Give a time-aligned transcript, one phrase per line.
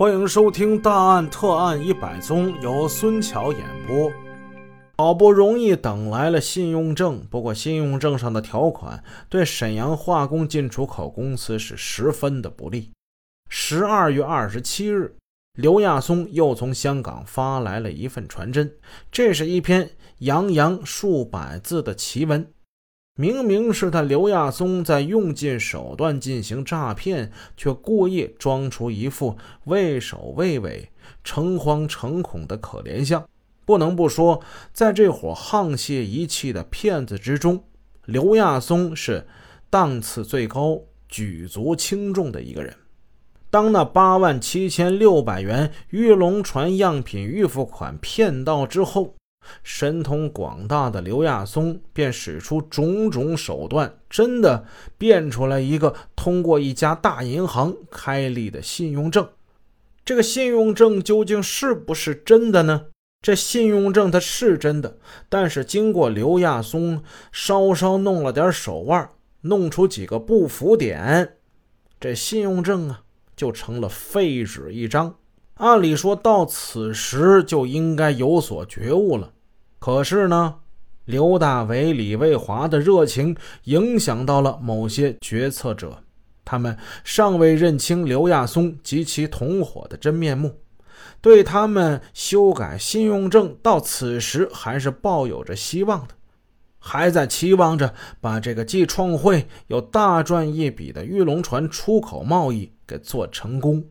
[0.00, 4.10] 欢迎收听《大案特案一百宗》，由孙桥演播。
[4.96, 12.92] 好不容易等来了信用证，不过信用证上的条款对沈阳化工进出口公司是十分的不利。
[13.50, 15.14] 十二月二十七日，
[15.58, 18.72] 刘亚松又从香港发来了一份传真，
[19.12, 19.90] 这是一篇
[20.20, 22.50] 洋洋数百字的奇文。
[23.20, 30.88] 明明是他刘亚松在用尽手段进行诈骗，却故意装出一副畏首畏尾、
[31.22, 33.22] 诚惶诚恐的可怜相。
[33.66, 34.40] 不能不说，
[34.72, 37.62] 在这伙沆瀣一气的骗子之中，
[38.06, 39.26] 刘亚松是
[39.68, 42.74] 档次最高、举足轻重的一个人。
[43.50, 49.14] 当那八万七千六百元玉龙船样品预付款骗到之后，
[49.62, 54.64] 神通广大的刘亚松便使出种种手段，真的
[54.96, 59.28] 变出来一个通过一家大银行开立的信用证。
[60.04, 62.86] 这个信用证究竟是不是真的呢？
[63.22, 64.96] 这信用证它是真的，
[65.28, 69.10] 但是经过刘亚松稍稍弄了点手腕，
[69.42, 71.36] 弄出几个不符点，
[72.00, 73.02] 这信用证啊
[73.36, 75.16] 就成了废纸一张。
[75.54, 79.34] 按理说到此时就应该有所觉悟了，
[79.80, 80.56] 可是呢，
[81.06, 86.04] 刘大为、李卫华的热情影响到了某些决策者，
[86.44, 90.60] 他们尚未认清刘亚松及其同伙的真面目，
[91.22, 96.14] 对他们修改信用证到此时还是抱有着希望的，
[96.78, 103.84] 还在期望着把这个既创汇又大赚一笔的玉龙船出口贸易给做成功。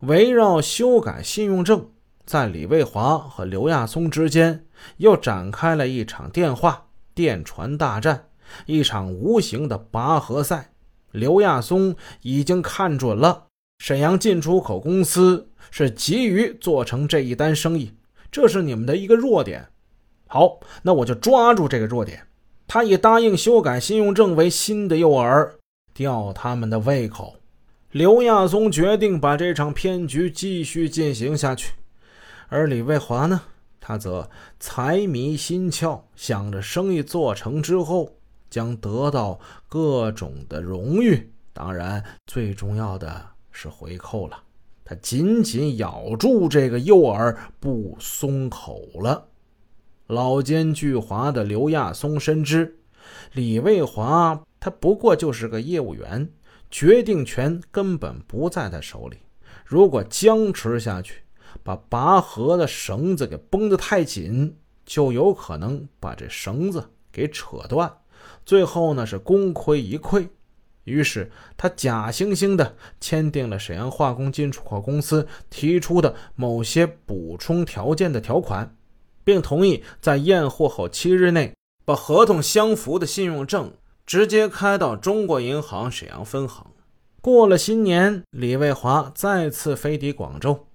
[0.00, 1.90] 围绕修改信用证，
[2.24, 4.64] 在李卫华和刘亚松之间
[4.98, 8.26] 又展开了一场电话电传大战，
[8.66, 10.70] 一场无形的拔河赛。
[11.10, 13.46] 刘亚松已经看准了
[13.78, 17.92] 沈阳进出口公司是急于做成这一单生意，
[18.30, 19.68] 这是你们的一个弱点。
[20.26, 22.26] 好，那我就抓住这个弱点。
[22.66, 25.50] 他以答应修改信用证为新的诱饵，
[25.92, 27.36] 吊他们的胃口。
[27.90, 31.72] 刘亚松决定把这场骗局继续进行下去，
[32.52, 33.40] 而李卫华呢，
[33.80, 34.28] 他则
[34.60, 38.14] 财迷心窍，想着生意做成之后
[38.50, 39.40] 将得到
[39.70, 44.38] 各种的荣誉，当然最重要的是回扣了。
[44.84, 49.26] 他紧紧咬住这个诱饵不松口了。
[50.08, 52.76] 老奸巨猾的刘亚松深知，
[53.32, 56.28] 李卫华他不过就是个业务员。
[56.70, 59.16] 决定权根本不在他手里。
[59.64, 61.21] 如果僵持下去，
[61.62, 67.92] 把拔河的绳子给绷得太紧，就有可能把这绳子给扯断，
[68.44, 70.28] 最后呢是功亏一篑。
[70.84, 78.76] 于是他假惺惺的签订了沈阳化工进出口公司提出的某些补充条件的条款，
[79.22, 83.72] 并同意在验货后七日内把合同相符的信用证。
[84.04, 86.66] 直接开到中国银行沈阳分行。
[87.20, 90.66] 过了新年，李卫华再次飞抵广州。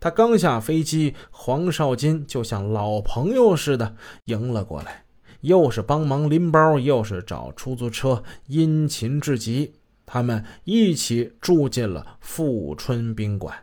[0.00, 5.04] 他刚下飞机，黄少金就像老朋友似的迎了过来，
[5.40, 9.74] 又是帮忙拎包，又是找出租车，殷勤至极。
[10.06, 13.54] 他们一起住进了富春宾馆。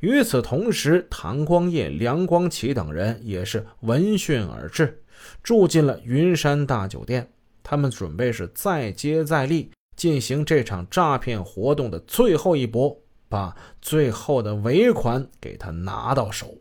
[0.00, 5.02] 与此同时，唐光业、梁光启等人也是闻讯而至，
[5.42, 7.28] 住进了云山大酒店。
[7.62, 12.96] 他们准备是再接再厉，进行这场诈骗活动的最后一搏，
[13.28, 16.58] 把最后的尾款给他拿到手。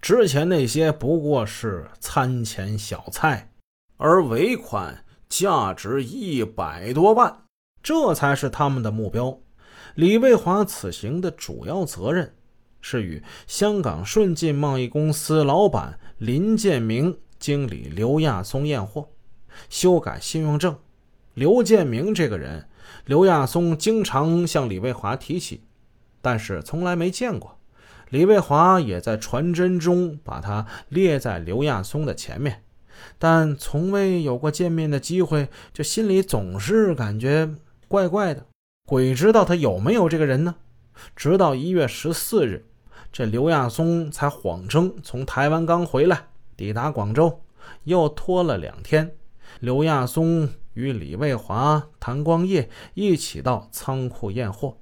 [0.00, 3.52] 之前那些不过是餐前小菜，
[3.96, 7.44] 而尾款价值一百多万，
[7.82, 9.38] 这才是他们的目标。
[9.94, 12.34] 李卫华此行的主要责任
[12.80, 19.08] 是与香港顺进贸易公司老板林建明、经理刘亚松验货。
[19.68, 20.76] 修改信用证，
[21.34, 22.68] 刘建明这个人，
[23.04, 25.62] 刘亚松经常向李卫华提起，
[26.22, 27.58] 但是从来没见过。
[28.08, 32.62] 李卫华也在传真中把他列在刘亚松的前面，
[33.18, 37.50] 但从未有过见面的机会，就心里总是感觉
[37.88, 38.46] 怪怪的。
[38.86, 40.56] 鬼知道他有没有这个人呢？
[41.16, 42.66] 直到一月十四日，
[43.10, 47.40] 这刘亚松才谎称从台湾刚回来，抵达广州，
[47.84, 49.16] 又拖了两天。
[49.60, 54.76] 刘亚松与李卫华、谭光业一起到仓库验货，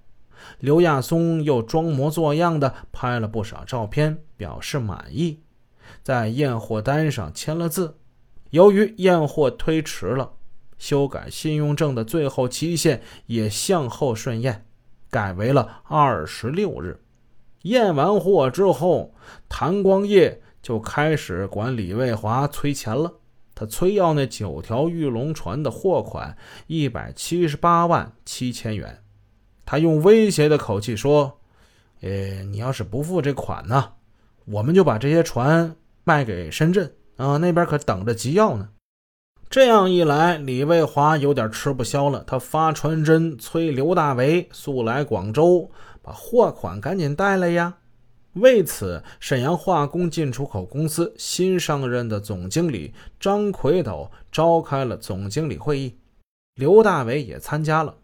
[0.59, 5.41] 刘亚松又装模作样的拍了不少照片，表示满意，
[6.03, 7.97] 在验货单上签了字。
[8.51, 10.33] 由于验货推迟了，
[10.79, 14.65] 修改信用证的最后期限也向后顺延，
[15.11, 17.01] 改为了二十六日。
[17.63, 19.15] 验完货之后，
[19.49, 23.13] 谭光业就开始管李卫华催钱了。
[23.55, 26.35] 他催要那九条玉龙船的货款
[26.67, 29.03] 一百七十八万七千元。
[29.71, 31.39] 他用威胁的口气说
[32.03, 33.93] ：“呃，你要是不付这款呢，
[34.47, 38.71] 我们就把这些船卖给深圳啊，那边可等着急要呢。”
[39.49, 42.25] 这样一来，李卫华有点吃不消了。
[42.27, 45.71] 他发传真催刘大为速来广州，
[46.03, 47.77] 把货款赶紧带来呀。
[48.33, 55.97] 为此，沈阳化工进出口公司新上任的总经理张奎斗召开了总经理会议，
[56.57, 57.95] 刘大为也参加了。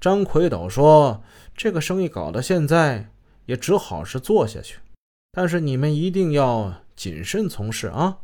[0.00, 1.22] 张奎斗说
[1.56, 3.10] ：“这个生意搞到现在，
[3.46, 4.78] 也只好是做下去，
[5.32, 8.18] 但是你们一定要谨慎从事啊。”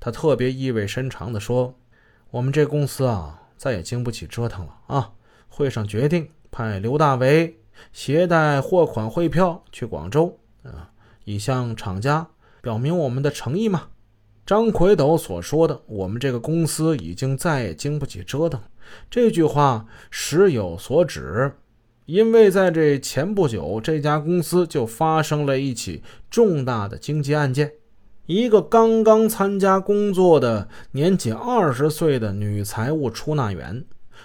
[0.00, 1.74] 他特别意味深长地说
[2.30, 5.12] ：“我们这公司啊，再也经不起折腾了啊！”
[5.48, 7.58] 会上决定派刘大为
[7.92, 10.90] 携带货款汇票去广州，啊，
[11.24, 12.28] 以向厂家
[12.62, 13.88] 表明我们的诚意嘛。
[14.46, 18.60] 张奎斗所说的“我们这个公司已经再也经不起折腾”
[19.10, 21.52] 这句话实有所指，
[22.06, 27.72] 因为在这前不久，这家公司就发生了一起重大的经济案件。
[28.26, 33.84] 一个刚刚参加工作的年仅二十岁的女财务出纳员，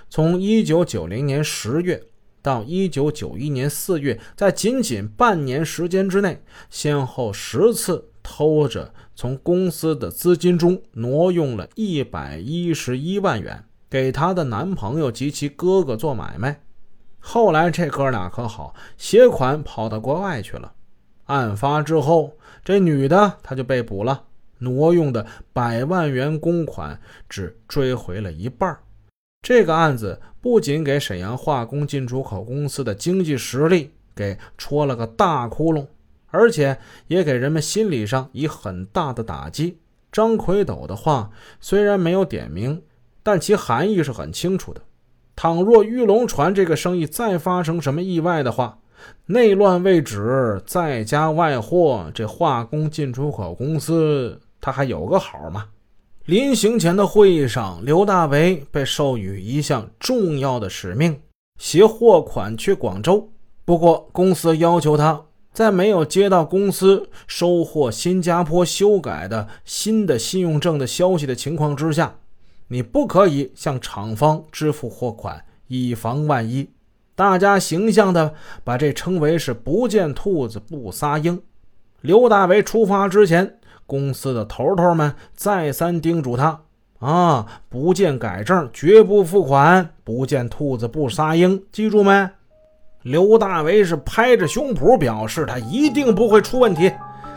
[0.10, 2.04] 从一九九零年十月
[2.42, 13.64] 到一九九一年四月，在仅仅半年时间之内，先后十次偷着从公司的资金中挪用了一百一十一万元，
[13.94, 16.64] 给她的男朋友及其哥哥做买卖。
[17.20, 20.74] 后来这哥俩可好，携款跑到国外去了。
[21.26, 22.36] 案发之后。
[22.66, 24.24] 这女的，她就被捕了，
[24.60, 26.98] 挪用的百万元公款
[27.28, 28.80] 只追回了一半。
[29.42, 35.86] 这个案子不仅给沈阳化工进出口公司的经济实力给戳了个大窟窿，
[36.28, 39.78] 而且也给人们心理上以很大的打击。
[40.10, 41.30] 张奎斗的话
[41.60, 42.82] 虽然没有点名，
[43.24, 44.82] 但其含义是很清楚的。
[45.36, 48.78] 倘若玉龙船这个生意再发生什么意外的话，
[49.26, 55.66] 内乱未止，再加外祸，这化工进出口公司他还有个好吗？
[56.26, 61.20] 临行前的会议上，刘大为被授予一项重要的使命，
[61.60, 63.30] 携货款去广州。
[63.66, 65.22] 不过，公司要求他
[65.52, 72.16] 在没有接到公司收获新加坡修改的新的信用证的消息的情况之下，
[72.74, 76.68] 你不可以向厂方支付货款，以防万一。
[77.14, 78.34] 大家形象的
[78.64, 81.40] 把这称为是“不见兔子不撒鹰”。
[82.02, 86.62] 刘大为出发之前，公司的头头们再三叮嘱他
[86.98, 92.28] ：“啊，不见改正，绝不付款；不见兔子不撒鹰，记住没？”
[93.04, 96.92] 刘大为是拍着胸脯表示，他一定不会出问题，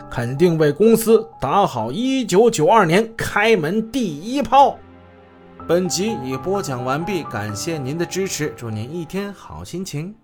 [0.09, 4.75] 肯定为公司打好1992年开门第一炮。
[5.67, 10.15] 本集已播讲完毕，感谢您的支持，祝您一天好心情。